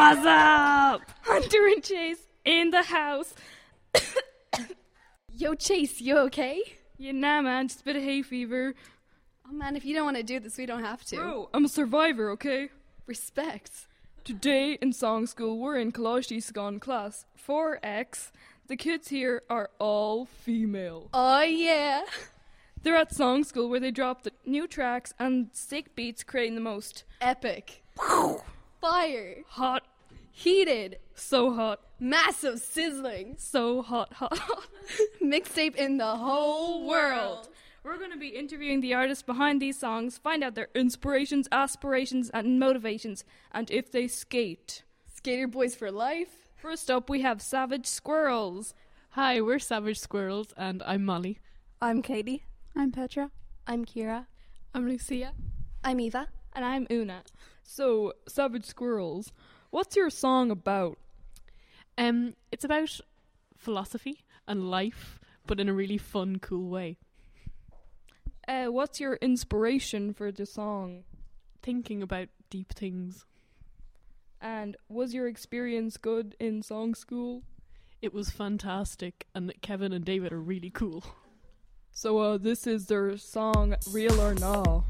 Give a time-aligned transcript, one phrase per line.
[0.00, 1.02] What's up?
[1.24, 3.34] Hunter and Chase in the house.
[5.34, 6.62] Yo, Chase, you okay?
[6.96, 8.74] Yeah, nah, man, just a bit of hay fever.
[9.46, 11.16] Oh man, if you don't want to do this, we don't have to.
[11.16, 12.70] Bro, I'm a survivor, okay?
[13.06, 13.88] Respect.
[14.24, 18.30] Today in song school, we're in Colaiste Iosagain class 4X.
[18.68, 21.10] The kids here are all female.
[21.12, 22.04] Oh yeah.
[22.82, 26.62] They're at song school where they drop the new tracks and sick beats, creating the
[26.62, 27.82] most Epic.
[28.80, 29.42] Fire.
[29.48, 29.84] hot,
[30.32, 30.98] Heated.
[31.14, 33.34] so hot, Massive sizzling.
[33.38, 34.66] so hot, hot, hot.
[35.22, 37.48] Mixtape in the whole world.
[37.82, 42.30] We're going to be interviewing the artists behind these songs, find out their inspirations, aspirations,
[42.30, 44.82] and motivations, and if they skate.
[45.14, 46.28] Skater boys for life.
[46.56, 48.74] First up, we have Savage Squirrels.
[49.10, 51.38] Hi, we're Savage Squirrels, and I'm Molly.
[51.80, 52.44] I'm Katie.
[52.76, 53.30] I'm Petra.
[53.66, 54.26] I'm Kira.
[54.74, 55.32] I'm Lucia.
[55.82, 56.28] I'm Eva.
[56.52, 57.22] And I'm Una.
[57.72, 59.30] So, Savage Squirrels,
[59.70, 60.98] what's your song about?
[61.96, 63.00] Um, it's about
[63.56, 66.98] philosophy and life, but in a really fun, cool way.
[68.48, 71.04] Uh, what's your inspiration for the song?
[71.62, 73.24] Thinking about deep things.
[74.40, 77.44] And was your experience good in song school?
[78.02, 81.04] It was fantastic, and Kevin and David are really cool.
[81.92, 84.82] So, uh, this is their song, Real or Nah.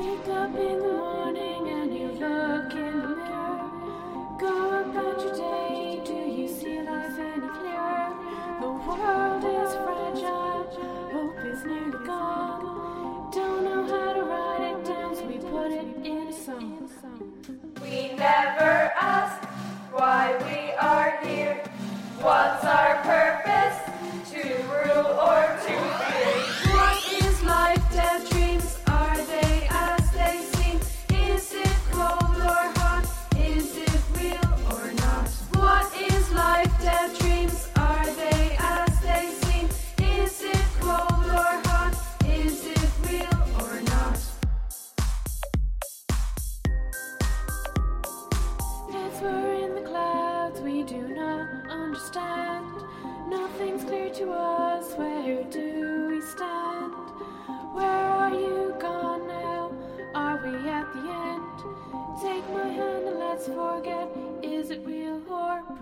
[0.00, 3.70] Wake up in the morning and you look in the mirror.
[4.38, 8.08] Go about your day, do you see life any clearer?
[8.62, 10.62] The world is fragile,
[11.12, 13.30] hope is nearly gone.
[13.30, 16.90] Don't know how to write it down, so we put it in a song.
[17.82, 19.44] We never ask
[19.92, 21.62] why we are here.
[22.22, 23.78] What's our purpose?
[24.30, 26.19] To rule or to fear?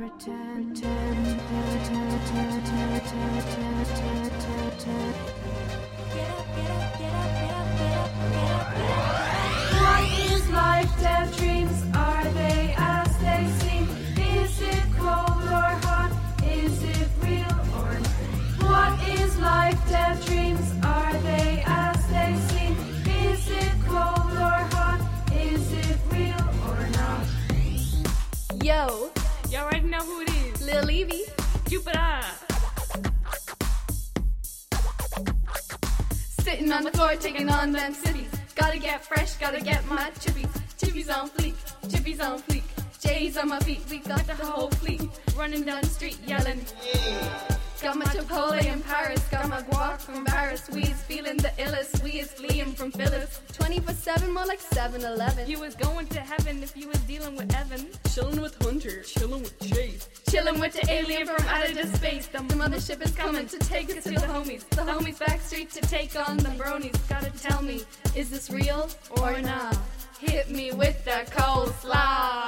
[0.08, 2.57] Pretend, pretend, pretend, pretend,
[39.08, 40.10] fresh, gotta get my
[71.08, 72.44] the coleslaw.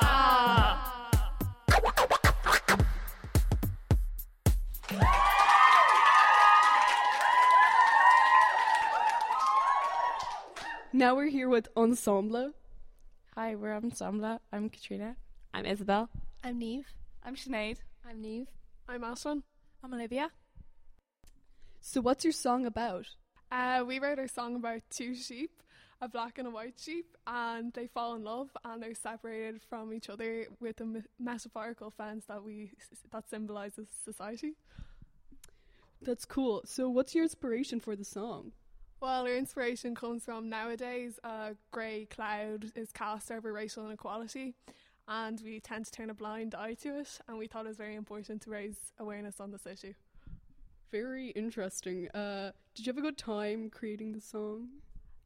[10.92, 12.52] Now we're here with Ensemble.
[13.34, 14.42] Hi, we're Ensemble.
[14.52, 15.16] I'm Katrina.
[15.54, 16.10] I'm Isabel.
[16.44, 16.92] I'm Neve.
[17.24, 17.78] I'm Sinead.
[18.06, 18.48] I'm Neve.
[18.86, 19.42] I'm Ashlyn.
[19.82, 20.32] I'm Olivia.
[21.80, 23.06] So, what's your song about?
[23.50, 25.50] Uh, we wrote our song about two sheep,
[26.00, 29.92] a black and a white sheep, and they fall in love and they're separated from
[29.92, 32.72] each other with a me- metaphorical fence that we
[33.12, 34.54] that symbolizes society.
[36.02, 36.62] That's cool.
[36.64, 38.52] So, what's your inspiration for the song?
[39.00, 44.54] Well, our inspiration comes from nowadays a grey cloud is cast over racial inequality,
[45.08, 47.18] and we tend to turn a blind eye to it.
[47.28, 49.94] And we thought it was very important to raise awareness on this issue.
[50.90, 52.08] Very interesting.
[52.10, 54.68] Uh, did you have a good time creating the song?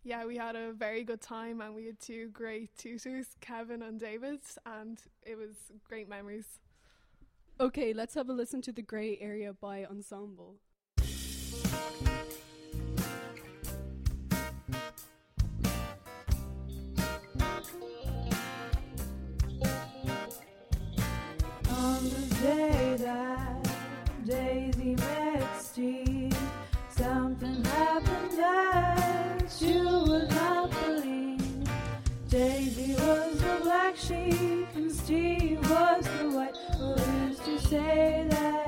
[0.06, 3.98] Yeah, we had a very good time and we had two great tutors, Kevin and
[3.98, 5.56] David, and it was
[5.88, 6.60] great memories.
[7.58, 10.56] Okay, let's have a listen to The Grey Area by Ensemble.
[21.70, 23.68] On the day that
[24.26, 25.23] Daisy met
[35.04, 36.56] Steve was the white.
[36.78, 38.63] Who's to say that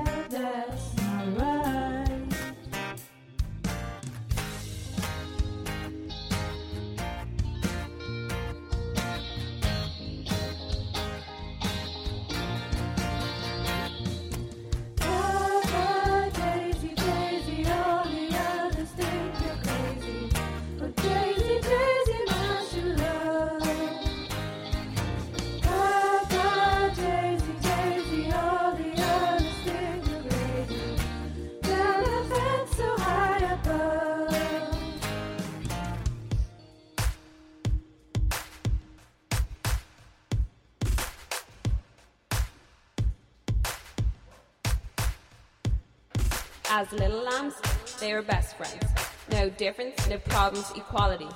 [46.79, 47.55] As little lambs,
[47.99, 48.85] they were best friends.
[49.31, 51.27] No difference, no problems, equality.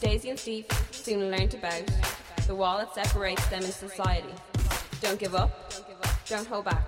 [0.00, 1.84] Daisy and Steve soon learnt about
[2.48, 4.34] the wall that separates them in society.
[5.00, 5.72] Don't give up,
[6.28, 6.82] don't hold back.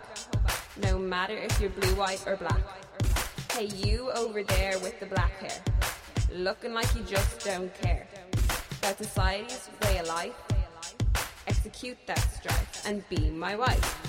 [0.83, 2.65] No matter if you're blue, white, or black.
[3.53, 5.63] Hey, you over there with the black hair,
[6.33, 8.09] looking like you just don't care
[8.81, 10.35] about society's way of life.
[11.47, 14.02] Execute that strife and be my wife.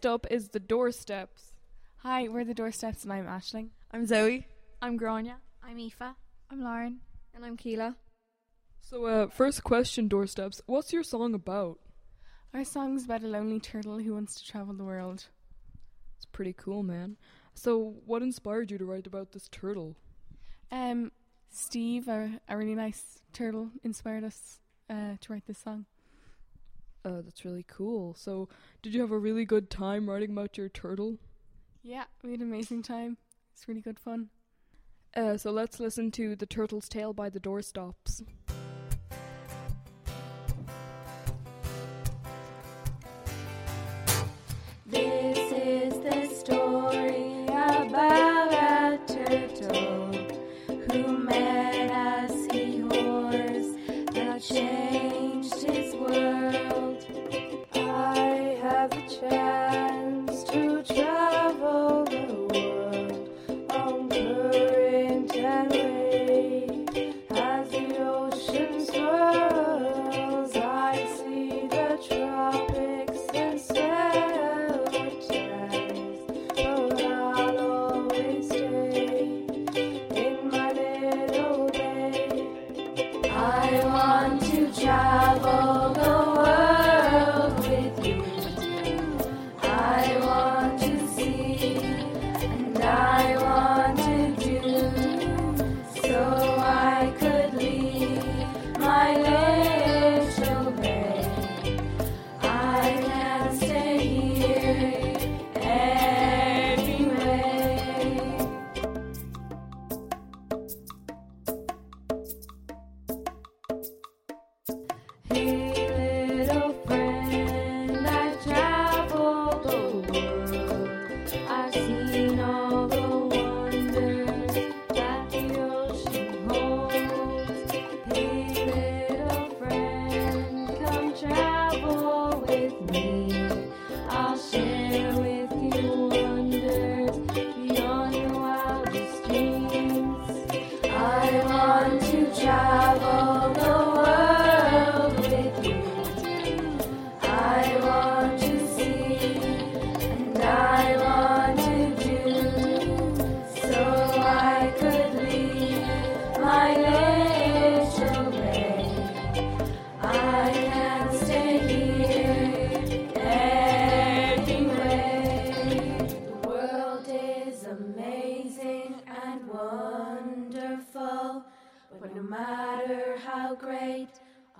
[0.00, 1.52] Next up is the doorsteps.
[1.98, 3.68] Hi, we're the doorsteps, and I'm Ashling.
[3.92, 4.46] I'm Zoe.
[4.80, 5.36] I'm Grania.
[5.62, 6.14] I'm Aoife.
[6.50, 7.00] I'm Lauren.
[7.34, 7.96] And I'm Keela.
[8.80, 10.62] So, uh, first question, doorsteps.
[10.64, 11.80] What's your song about?
[12.54, 15.26] Our song's about a lonely turtle who wants to travel the world.
[16.16, 17.18] It's pretty cool, man.
[17.52, 19.96] So, what inspired you to write about this turtle?
[20.72, 21.12] Um,
[21.50, 25.84] Steve, a, a really nice turtle, inspired us uh, to write this song.
[27.04, 28.14] Uh, that's really cool.
[28.14, 28.48] So,
[28.82, 31.16] did you have a really good time writing about your turtle?
[31.82, 33.16] Yeah, we had an amazing time.
[33.54, 34.28] It's really good fun.
[35.16, 38.22] Uh, so let's listen to The Turtle's Tale by the Doorstops.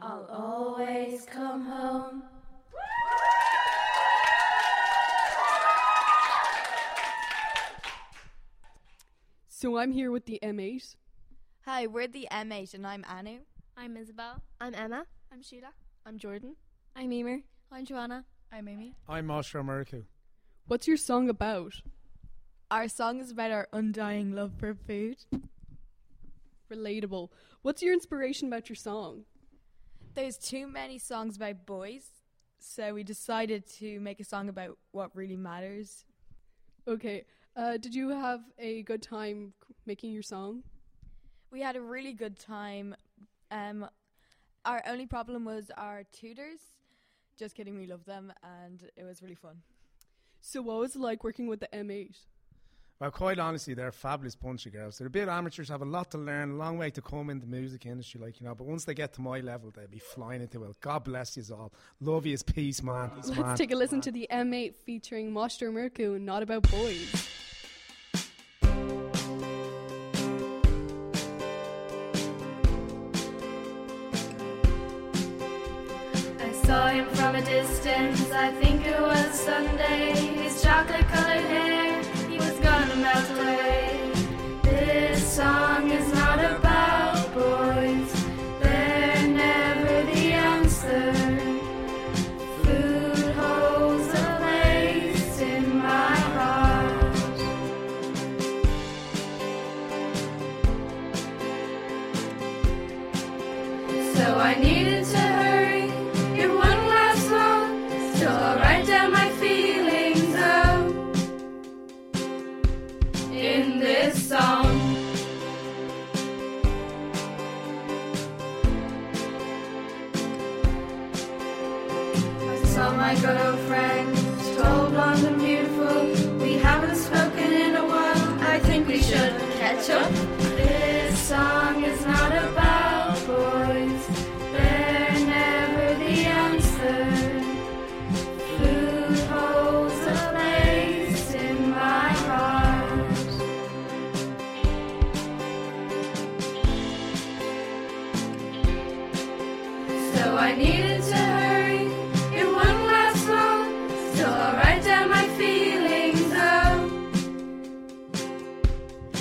[0.02, 2.23] I'll always come home.
[9.49, 10.97] So I'm here with the M8.
[11.66, 13.40] Hi, we're the M8 and I'm Anu.
[13.76, 14.42] I'm Isabel.
[14.59, 15.04] I'm Emma.
[15.30, 15.73] I'm Sheila.
[16.07, 16.57] I'm Jordan.
[16.97, 17.40] I'm Emer.
[17.71, 18.25] I'm Joanna.
[18.50, 18.95] I'm Amy.
[19.07, 20.04] I'm Mosher Merku.
[20.66, 21.75] What's your song about?
[22.71, 25.19] Our song is about our undying love for food.
[26.73, 27.28] Relatable.
[27.61, 29.25] What's your inspiration about your song?
[30.14, 32.05] There's too many songs about boys,
[32.59, 36.05] so we decided to make a song about what really matters.
[36.88, 37.25] Okay.
[37.57, 39.52] Uh, did you have a good time
[39.87, 40.64] making your song?
[41.52, 42.97] We had a really good time.
[43.52, 43.88] Um,
[44.64, 46.61] our only problem was our tutors.
[47.38, 49.62] Just kidding, we love them, and it was really fun.
[50.40, 52.17] So, what was it like working with the M8?
[53.00, 54.99] Well, quite honestly, they're a fabulous bunch of girls.
[54.99, 57.40] They're a bit amateurs, have a lot to learn, a long way to come in
[57.40, 58.54] the music industry, like, you know.
[58.54, 60.80] But once they get to my level, they'll be flying into it.
[60.83, 61.73] God bless you all.
[62.02, 63.09] Love you, peace, man.
[63.09, 63.40] Peace, man.
[63.40, 67.26] Let's take a listen to the M8 featuring Moster Merku and Not About Boys.
[76.38, 80.20] I saw him from a distance, I think it was Sunday.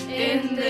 [0.10, 0.69] In this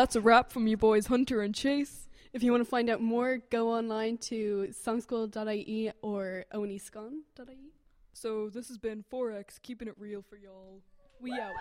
[0.00, 2.08] that's a wrap from you boys Hunter and Chase.
[2.32, 7.72] If you want to find out more, go online to songschool.ie or oniscon.ie.
[8.14, 10.80] So this has been 4X, keeping it real for y'all.
[11.20, 11.52] We out.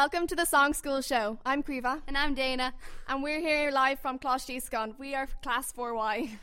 [0.00, 1.40] Welcome to the Song School Show.
[1.44, 2.00] I'm Kriva.
[2.06, 2.72] And I'm Dana.
[3.08, 4.96] And we're here live from Colaiste Iosagain.
[4.96, 6.38] We are Class 4Y.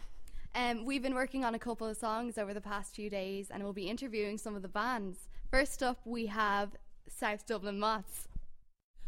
[0.53, 3.63] Um, we've been working on a couple of songs over the past few days and
[3.63, 5.29] we'll be interviewing some of the bands.
[5.49, 6.71] First up, we have
[7.07, 8.27] South Dublin Moths.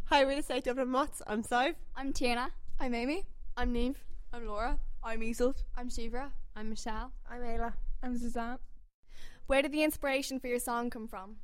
[0.06, 1.22] Hi, we're the South Dublin Mots.
[1.28, 1.76] I'm Sive.
[1.94, 2.52] I'm Tierna.
[2.80, 3.26] I'm Amy.
[3.58, 4.02] I'm Neve.
[4.32, 4.80] I'm Laura.
[5.04, 5.64] I'm Isolt.
[5.76, 6.32] I'm Shivra.
[6.56, 7.12] I'm Michelle.
[7.30, 7.74] I'm Ayla.
[8.02, 8.60] I'm Suzanne.
[9.48, 11.36] Where did the inspiration for your song come from?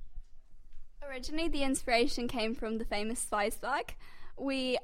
[1.10, 3.96] Originally, the inspiration came from the famous Spice Bag.
[4.38, 4.78] We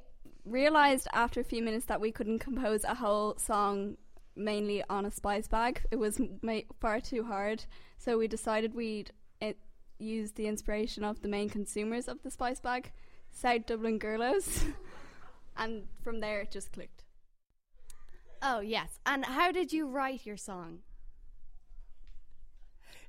[0.45, 3.97] realized after a few minutes that we couldn't compose a whole song
[4.35, 5.81] mainly on a spice bag.
[5.91, 7.65] It was ma- far too hard,
[7.97, 9.11] so we decided we'd
[9.41, 9.53] uh,
[9.99, 12.91] use the inspiration of the main consumers of the spice bag,
[13.31, 14.73] South Dublin Girlos,
[15.57, 17.03] and from there it just clicked.
[18.41, 18.99] Oh, yes.
[19.05, 20.79] And how did you write your song?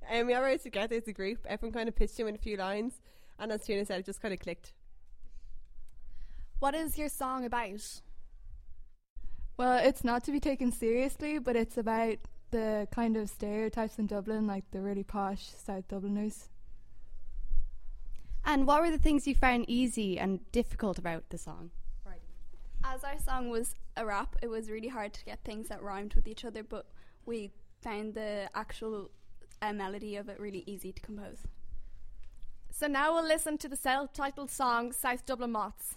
[0.08, 1.46] And we all wrote together as a group.
[1.48, 3.00] Everyone kind of pitched in with a few lines,
[3.38, 4.72] and as Tina said, it just kind of clicked.
[6.58, 8.02] What is your song about?
[9.56, 12.18] Well, it's not to be taken seriously, but it's about
[12.50, 16.48] the kind of stereotypes in Dublin, like the really posh South Dubliners.
[18.44, 21.70] And what were the things you found easy and difficult about the song?
[22.82, 26.14] As our song was a rap, it was really hard to get things that rhymed
[26.14, 26.86] with each other, but
[27.26, 27.50] we
[27.82, 29.10] found the actual
[29.62, 31.38] uh, melody of it really easy to compose.
[32.70, 35.94] So now we'll listen to the self-titled song South Dublin Moths.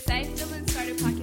[0.00, 0.40] Shapes.
[0.40, 1.13] You see the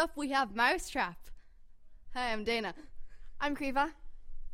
[0.00, 1.18] up, we have Mousetrap.
[2.14, 2.72] Hi, I'm Dana.
[3.38, 3.90] I'm Kriva.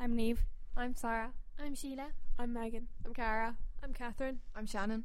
[0.01, 0.45] I'm Neve.
[0.77, 1.31] I'm Sarah.
[1.65, 2.09] I'm Sheila.
[2.37, 2.89] I'm Megan.
[3.05, 3.55] I'm Cara.
[3.81, 4.41] I'm Catherine.
[4.57, 5.05] I'm Shannon.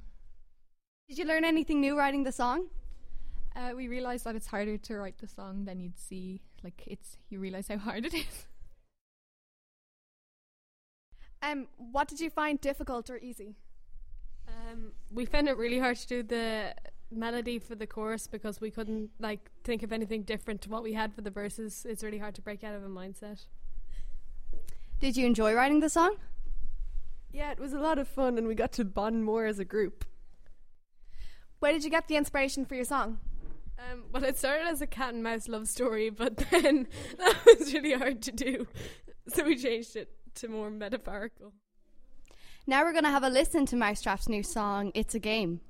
[1.07, 2.69] Did you learn anything new writing the song?
[3.55, 6.41] Uh, we realized that it's harder to write the song than you'd see.
[6.63, 8.47] Like it's, you realize how hard it is.
[11.43, 13.57] Um, what did you find difficult or easy?
[14.47, 16.73] Um, we found it really hard to do the
[17.11, 20.93] melody for the chorus because we couldn't like think of anything different to what we
[20.93, 21.85] had for the verses.
[21.87, 23.45] It's really hard to break out of a mindset.
[24.99, 26.15] Did you enjoy writing the song?
[27.31, 29.65] Yeah, it was a lot of fun, and we got to bond more as a
[29.65, 30.05] group.
[31.59, 33.19] Where did you get the inspiration for your song?
[33.79, 37.73] Um, well, it started as a cat and mouse love story, but then that was
[37.73, 38.67] really hard to do,
[39.27, 41.53] so we changed it to more metaphorical.
[42.67, 45.61] Now we're going to have a listen to Mousetrap's new song, It's a Game.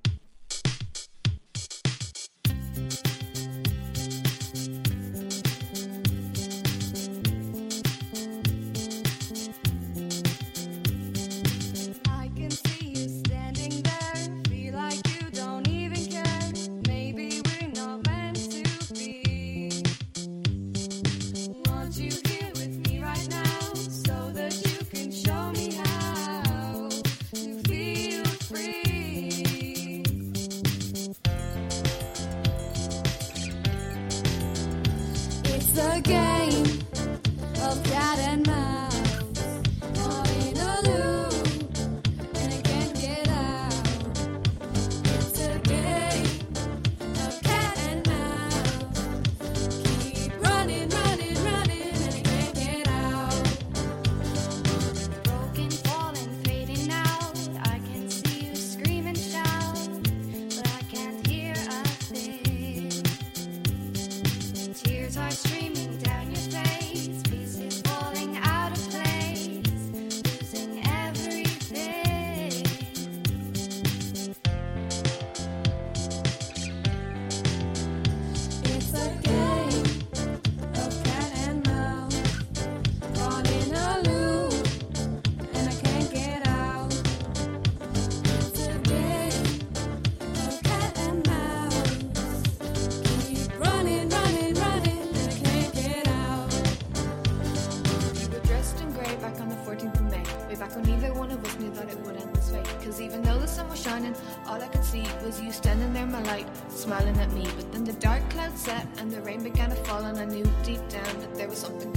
[111.61, 111.90] Something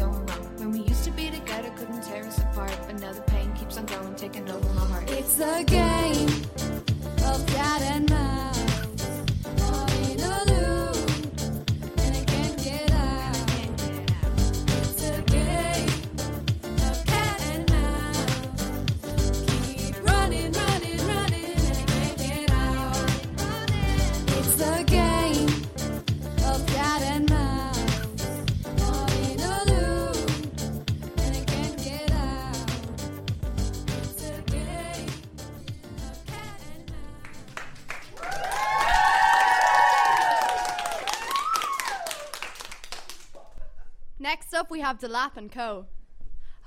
[44.19, 45.87] Next up, we have Delap and Co.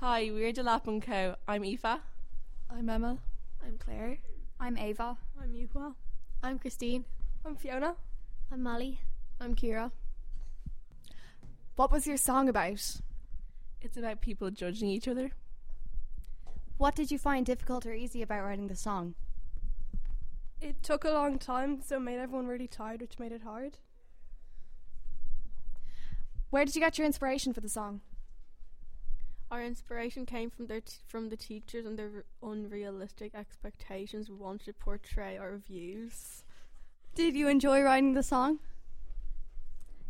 [0.00, 1.36] Hi, we're Delap and Co.
[1.48, 2.00] I'm Aoife.
[2.70, 3.16] I'm Emma.
[3.64, 4.18] I'm Claire.
[4.60, 5.16] I'm Ava.
[5.42, 5.94] I'm Yuhua.
[6.42, 7.06] I'm Christine.
[7.46, 7.96] I'm Fiona.
[8.52, 9.00] I'm Molly.
[9.40, 9.92] I'm Kira.
[11.76, 13.00] What was your song about?
[13.80, 15.30] It's about people judging each other.
[16.76, 19.14] What did you find difficult or easy about writing the song?
[20.60, 23.78] It took a long time, so it made everyone really tired, which made it hard.
[26.50, 28.00] Where did you get your inspiration for the song?
[29.50, 34.36] Our inspiration came from their t- from the teachers and their r- unrealistic expectations we
[34.36, 36.44] wanted to portray our views.
[37.14, 38.60] Did you enjoy writing the song?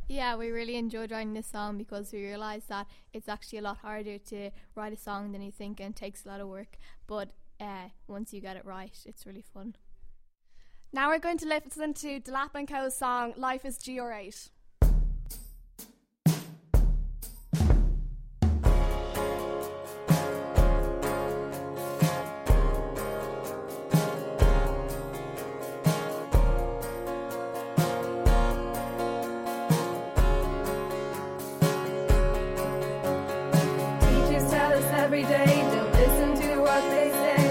[0.08, 3.78] Yeah, we really enjoyed writing this song because we realised that it's actually a lot
[3.78, 6.78] harder to write a song than you think and takes a lot of work.
[7.06, 9.76] But uh, once you get it right, it's really fun.
[10.92, 14.50] Now we're going to listen to Delap and Co's song "Life Is G or 8
[35.98, 37.47] listen to what they say.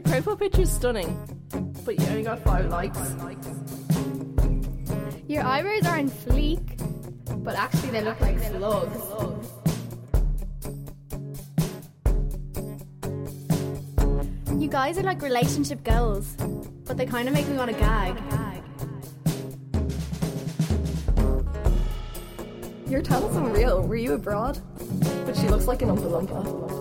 [0.00, 1.14] Your profile picture is stunning,
[1.84, 2.98] but you only got five likes.
[5.28, 8.96] Your eyebrows are in fleek, but actually they look like slugs.
[14.58, 16.34] You guys are like relationship goals.
[16.86, 18.16] but they kind of make me want to gag.
[22.88, 23.82] Your talent's unreal.
[23.82, 24.58] Were you abroad?
[25.26, 26.79] But she looks like an Oompa Loompa.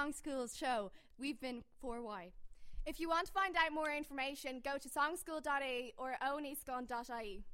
[0.00, 0.90] Song School's show.
[1.18, 2.30] We've been 4Y.
[2.86, 7.44] If you want to find out more information, go to songschool.ie or oniscon.ie.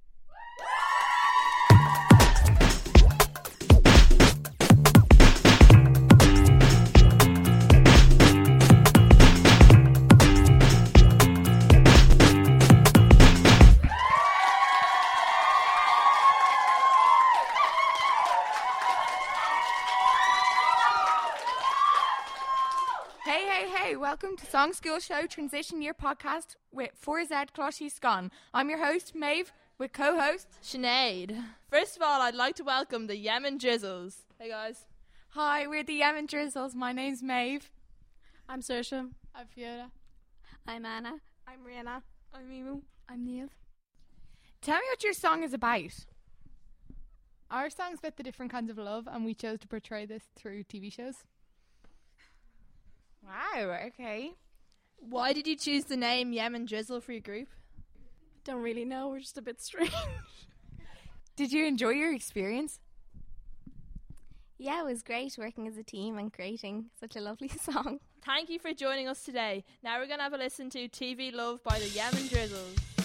[24.07, 28.31] welcome to Song School Show Transition Year Podcast with 4Z Colaiste Iosagain.
[28.55, 31.37] I'm your host, Maeve, with co host Sinead.
[31.69, 34.19] First of all, I'd like to welcome the Yemen Drizzles.
[34.39, 34.85] Hey guys.
[35.31, 36.77] Hi, we're the Yemen Drizzles.
[36.77, 37.69] My name's Maeve.
[38.49, 39.11] I'm Saoirse.
[39.35, 39.91] I'm Fiona.
[40.69, 41.15] I'm Anna.
[41.49, 42.03] I'm Rihanna.
[42.33, 42.83] I'm Emu.
[43.09, 43.49] I'm Neil.
[44.63, 46.07] Tell me what your song is about.
[47.51, 50.63] Our song's about the different kinds of love, and we chose to portray this through
[50.63, 51.25] TV shows.
[53.27, 54.33] Wow, okay.
[54.99, 57.49] Why did you choose the name Yemen Drizzle for your group?
[58.45, 59.09] Don't really know.
[59.09, 59.93] We're just a bit strange.
[61.37, 62.81] Did you enjoy your experience?
[64.57, 67.99] Yeah, it was great working as a team and creating such a lovely song.
[68.25, 69.65] Thank you for joining us today.
[69.83, 72.96] Now we're going to have a listen to TV Love by the Yemen Drizzles.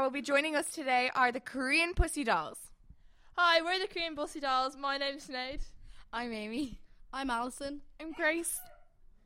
[0.00, 2.58] Will be joining us today are the Korean Pussy Dolls.
[3.36, 4.76] Hi, we're the Korean Pussy Dolls.
[4.76, 5.60] My name's Sinead.
[6.12, 6.80] I'm Amy.
[7.12, 7.82] I'm Alison.
[8.00, 8.60] I'm Grace.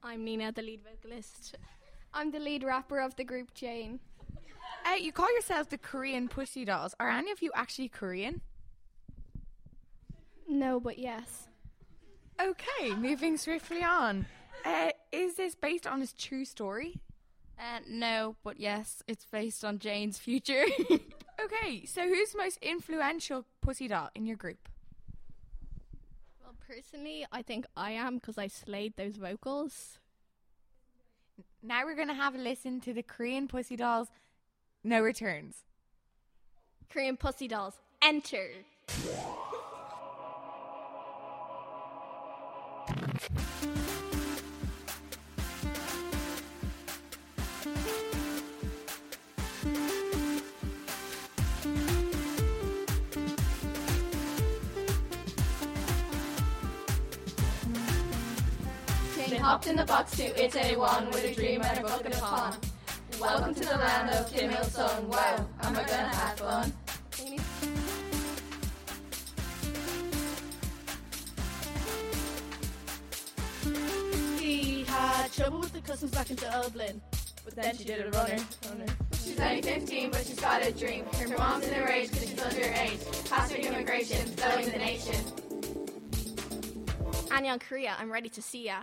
[0.02, 1.56] I'm Nina, the lead vocalist.
[2.12, 4.00] I'm the lead rapper of the group Jane.
[4.84, 6.94] Uh, you call yourselves the Korean Pussy Dolls.
[6.98, 8.40] Are any of you actually Korean?
[10.48, 11.48] No, but yes.
[12.42, 14.26] Okay, moving swiftly on.
[14.64, 17.00] Uh, is this based on a true story?
[17.58, 20.64] Uh, no, but yes, it's based on Jane's future.
[21.42, 24.68] Okay, so who's the most influential pussy doll in your group?
[26.42, 29.98] Well, personally, I think I am because I slayed those vocals.
[31.62, 34.08] Now we're going to have a listen to the Korean Pussy Dolls
[34.84, 35.64] No Returns.
[36.88, 38.50] Korean Pussy Dolls, enter.
[59.54, 62.16] Jane hopped in the box to one with a dream and a book and a
[62.16, 62.56] pond.
[63.20, 65.08] Welcome to the land of Kim Il Sung.
[65.08, 66.72] Wow, am I gonna have fun?
[74.40, 77.00] He had trouble with the customs back in Dublin.
[77.44, 78.42] But then she did a runner.
[78.68, 78.92] runner.
[79.22, 81.04] She's only 15, but she's got a dream.
[81.14, 82.98] Her mom's in a rage because she's underage.
[83.28, 85.24] Faster immigration, blowing the nation.
[87.30, 88.82] Annyeong Korea, I'm ready to see ya.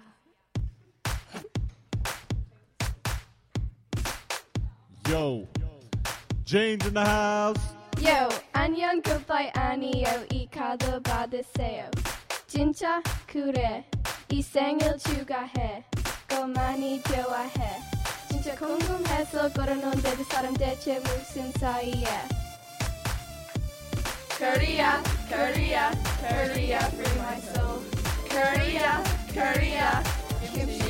[5.11, 5.47] Yo,
[6.45, 7.61] Jane's in the house.
[8.01, 11.91] Yo, 안녕 goodbye 아니요 이 카드 받으세요.
[12.47, 13.85] 진짜 그래
[14.31, 15.85] 이 생일 축하해.
[16.29, 17.81] 거 많이 좋아해.
[18.29, 22.29] 진짜 궁금해서 걸어놓은 두 사람 대체 무슨 사이야?
[24.37, 27.81] Korea, Korea, Korea, free my soul.
[28.29, 30.03] Korea, Korea,
[30.53, 30.90] kimchi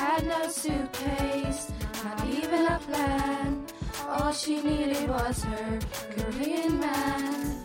[0.00, 1.70] had no suitcase,
[2.02, 3.66] not even a plan.
[4.08, 5.78] All she needed was her
[6.16, 7.64] Korean man.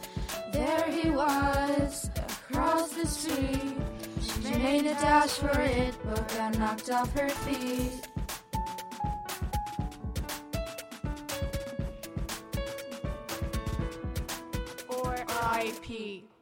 [0.51, 3.77] There he was, across the street.
[4.19, 8.05] She made a dash for it, but got knocked off her feet.
[14.89, 15.15] Or
[15.63, 16.34] IP.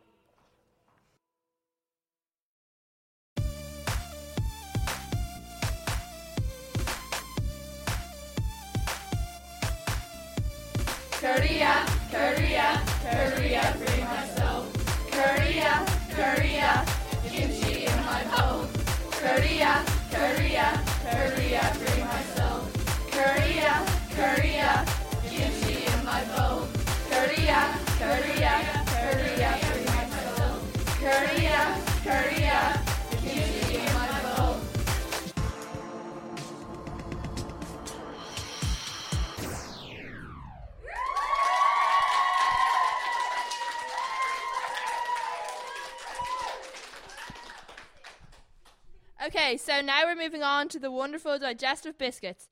[49.53, 52.47] Okay, so now we're moving on to the wonderful digestive biscuits.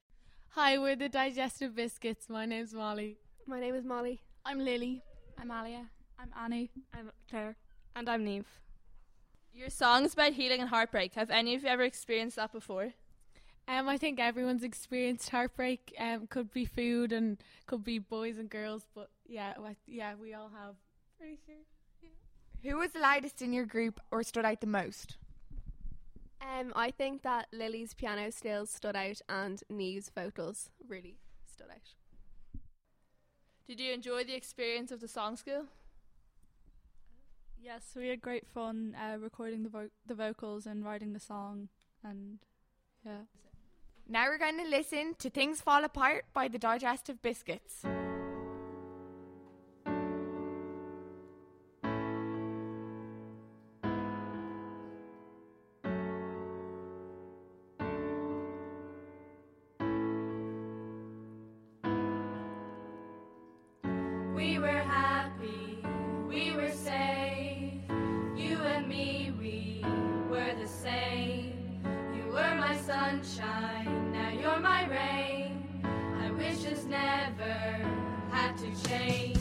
[0.50, 2.30] Hi, we're the Digestive Biscuits.
[2.30, 3.18] My name's Molly.
[3.48, 4.22] My name is Molly.
[4.46, 5.02] I'm Lily.
[5.36, 5.88] I'm Alia.
[6.20, 6.70] I'm Annie.
[6.94, 7.56] I'm Claire.
[7.96, 8.46] And I'm Neve.
[9.52, 11.16] Your song's about healing and heartbreak.
[11.16, 12.94] Have any of you ever experienced that before?
[13.68, 15.96] Um, I think everyone's experienced heartbreak.
[15.98, 19.56] Um, could be food and could be boys and girls, but yeah,
[19.88, 20.76] yeah, we all have.
[21.18, 21.56] Pretty sure.
[22.62, 25.18] Who was the loudest in your group or stood out the most?
[26.42, 31.94] Um, I think that Lily's piano skills stood out and Neve's vocals really stood out.
[33.68, 35.66] Did you enjoy the experience of the song school?
[37.64, 41.70] Yes, we had great fun uh, recording the vo- the vocals and writing the song,
[42.04, 42.40] and
[43.06, 43.26] yeah.
[44.10, 47.86] Now we're going to listen to Things Fall Apart by the Digestive Biscuits.
[64.42, 65.86] We were happy,
[66.28, 67.74] we were safe.
[68.36, 69.86] You and me, we
[70.32, 71.80] were the same.
[72.16, 75.84] You were my sunshine, now you're my rain.
[75.84, 77.54] I wish this never
[78.32, 79.41] had to to change.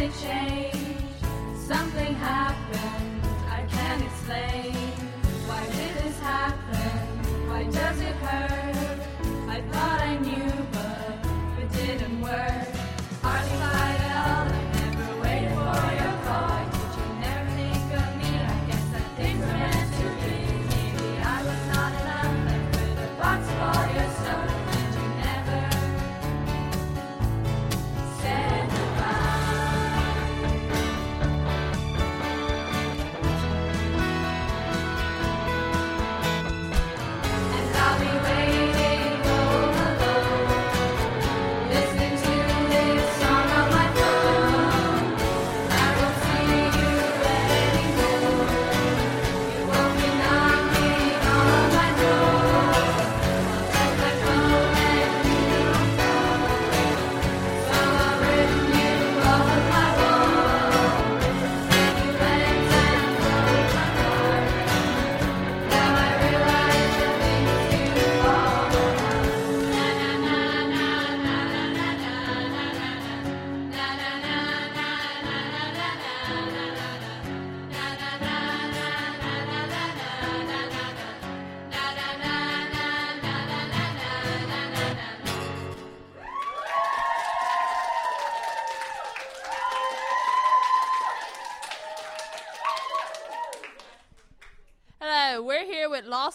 [0.00, 0.69] It changed.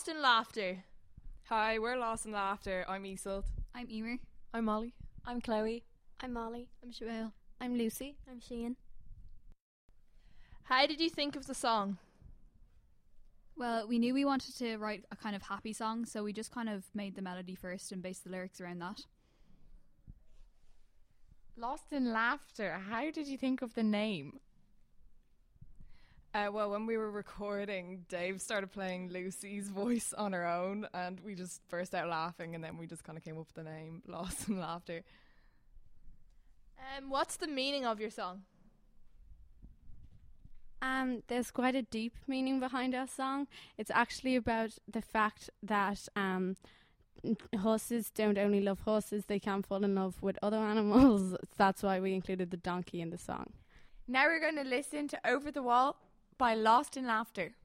[0.06, 0.84] Lost in Laughter.
[1.50, 2.86] Hi, we're Lost in Laughter.
[2.88, 3.46] I'm Isolt.
[3.74, 4.18] I'm Emer.
[4.54, 4.94] I'm Molly.
[5.26, 5.84] I'm Chloe.
[6.20, 6.68] I'm Molly.
[6.84, 7.32] I'm Joelle.
[7.60, 8.16] I'm Lucy.
[8.30, 8.76] I'm Sheehan.
[10.66, 11.98] How did you think of the song?
[13.58, 16.52] Well, we knew we wanted to write a kind of happy song, so we just
[16.52, 19.02] kind of made the melody first and based the lyrics around that.
[21.58, 22.80] Lost in Laughter.
[22.92, 24.40] How did you think of the name?
[26.36, 31.22] Uh, well, when we were recording, Dave started playing Lucy's voice on her own, and
[31.22, 33.64] we just burst out laughing, and then we just kind of came up with the
[33.64, 35.04] name Lost in Laughter.
[36.78, 38.42] Um, what's the meaning of your song?
[40.82, 43.48] Um, there's quite a deep meaning behind our song.
[43.78, 46.58] It's actually about the fact that um,
[47.62, 51.34] horses don't only love horses; they can fall in love with other animals.
[51.58, 53.54] That's why we included the donkey in the song.
[54.06, 55.96] Now we're going to listen to Over the Wall
[56.38, 57.56] by Lost in Laughter.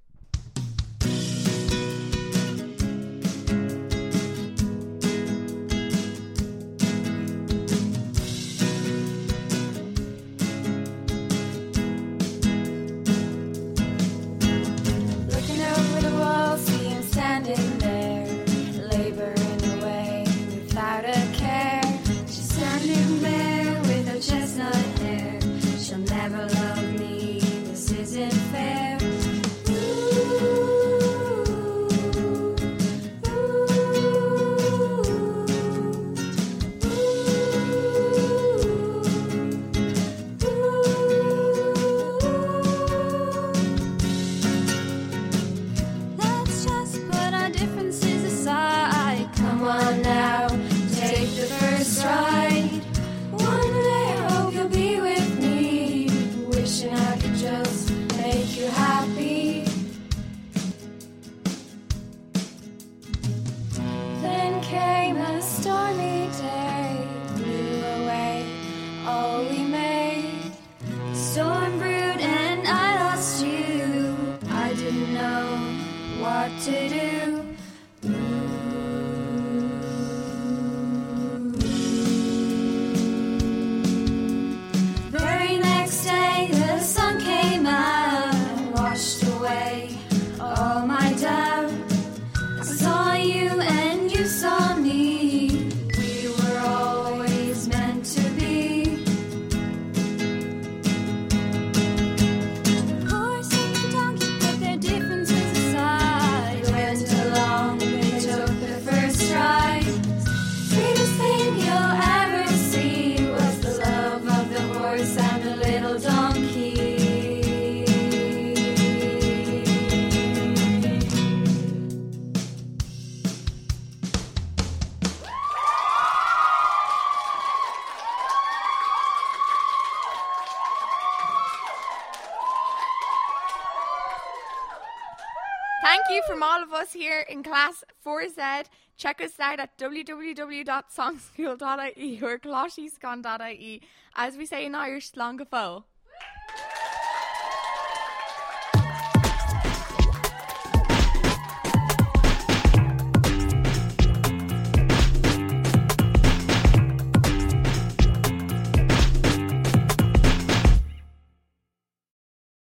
[137.70, 138.66] Class 4Z.
[138.96, 143.82] Check us out at www.songschool.ie or closhyscon.ie.
[144.14, 145.84] As we say in Irish, fó.